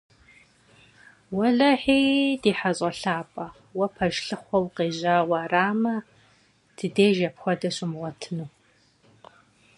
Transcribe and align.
Уэлэхьи, 1.35 1.99
ди 2.41 2.51
хьэщӀэ 2.57 2.89
лъапӀэ, 2.99 3.45
уэ 3.77 3.87
пэж 3.95 4.15
лъыхъуэ 4.25 4.57
укъежьауэ 4.65 5.37
арамэ, 5.43 5.93
ди 6.75 6.87
деж 6.95 7.17
апхуэдэ 7.29 7.69
щумыгъуэтыну. 7.75 8.49